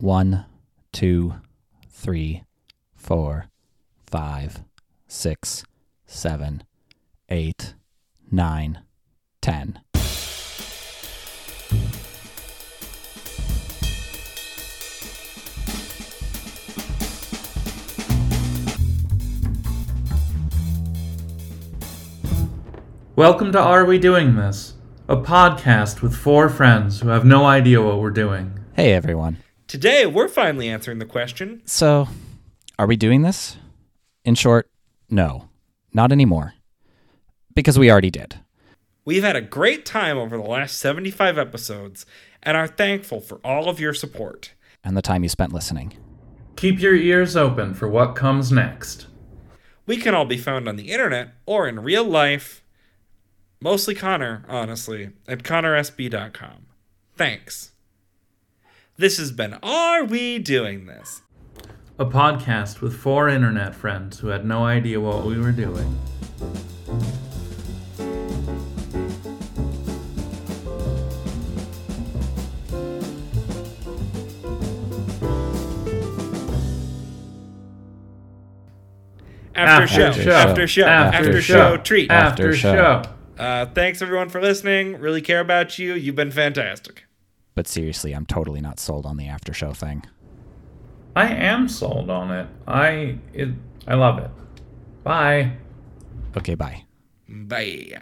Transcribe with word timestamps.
One, 0.00 0.46
two, 0.92 1.34
three, 1.90 2.44
four, 2.94 3.50
five, 4.06 4.62
six, 5.06 5.62
seven, 6.06 6.62
eight, 7.28 7.74
nine, 8.30 8.80
ten. 9.42 9.80
Welcome 23.14 23.52
to 23.52 23.58
Are 23.60 23.84
We 23.84 23.98
Doing 23.98 24.36
This? 24.36 24.72
A 25.10 25.16
podcast 25.18 26.00
with 26.00 26.16
four 26.16 26.48
friends 26.48 27.00
who 27.00 27.10
have 27.10 27.26
no 27.26 27.44
idea 27.44 27.82
what 27.82 28.00
we're 28.00 28.08
doing. 28.08 28.58
Hey 28.72 28.94
everyone. 28.94 29.36
Today, 29.70 30.04
we're 30.04 30.26
finally 30.26 30.68
answering 30.68 30.98
the 30.98 31.04
question 31.04 31.62
So, 31.64 32.08
are 32.76 32.88
we 32.88 32.96
doing 32.96 33.22
this? 33.22 33.56
In 34.24 34.34
short, 34.34 34.68
no, 35.08 35.48
not 35.94 36.10
anymore. 36.10 36.54
Because 37.54 37.78
we 37.78 37.88
already 37.88 38.10
did. 38.10 38.40
We've 39.04 39.22
had 39.22 39.36
a 39.36 39.40
great 39.40 39.86
time 39.86 40.18
over 40.18 40.36
the 40.36 40.42
last 40.42 40.76
75 40.78 41.38
episodes 41.38 42.04
and 42.42 42.56
are 42.56 42.66
thankful 42.66 43.20
for 43.20 43.36
all 43.44 43.68
of 43.68 43.78
your 43.78 43.94
support. 43.94 44.54
And 44.82 44.96
the 44.96 45.02
time 45.02 45.22
you 45.22 45.28
spent 45.28 45.52
listening. 45.52 45.96
Keep 46.56 46.80
your 46.80 46.96
ears 46.96 47.36
open 47.36 47.74
for 47.74 47.86
what 47.86 48.16
comes 48.16 48.50
next. 48.50 49.06
We 49.86 49.98
can 49.98 50.16
all 50.16 50.24
be 50.24 50.36
found 50.36 50.68
on 50.68 50.74
the 50.74 50.90
internet 50.90 51.34
or 51.46 51.68
in 51.68 51.78
real 51.78 52.02
life. 52.02 52.64
Mostly 53.60 53.94
Connor, 53.94 54.44
honestly, 54.48 55.10
at 55.28 55.44
connorsb.com. 55.44 56.66
Thanks. 57.14 57.70
This 59.00 59.16
has 59.16 59.32
been 59.32 59.54
Are 59.62 60.04
We 60.04 60.38
Doing 60.38 60.84
This? 60.84 61.22
A 61.98 62.04
podcast 62.04 62.82
with 62.82 62.94
four 62.94 63.30
internet 63.30 63.74
friends 63.74 64.18
who 64.18 64.28
had 64.28 64.44
no 64.44 64.66
idea 64.66 65.00
what 65.00 65.24
we 65.24 65.38
were 65.38 65.52
doing. 65.52 65.98
After, 79.54 79.82
After 79.82 79.86
show, 79.86 80.12
show. 80.12 80.30
after 80.30 80.66
show, 80.66 80.84
after, 80.86 81.16
After 81.16 81.40
show, 81.40 81.54
show. 81.54 81.76
treat. 81.78 82.10
After 82.10 82.42
After 82.48 82.54
show. 82.54 83.02
show. 83.38 83.42
Uh, 83.42 83.64
thanks 83.64 84.02
everyone 84.02 84.28
for 84.28 84.42
listening. 84.42 84.98
Really 85.00 85.22
care 85.22 85.40
about 85.40 85.78
you. 85.78 85.94
You've 85.94 86.16
been 86.16 86.30
fantastic. 86.30 87.04
But 87.60 87.68
seriously, 87.68 88.14
I'm 88.14 88.24
totally 88.24 88.62
not 88.62 88.80
sold 88.80 89.04
on 89.04 89.18
the 89.18 89.28
after 89.28 89.52
show 89.52 89.74
thing. 89.74 90.02
I 91.14 91.26
am 91.26 91.68
sold 91.68 92.08
on 92.08 92.30
it. 92.30 92.48
I 92.66 93.18
it, 93.34 93.50
I 93.86 93.96
love 93.96 94.18
it. 94.18 94.30
Bye. 95.04 95.58
Okay, 96.34 96.54
bye. 96.54 96.84
Bye. 97.28 98.00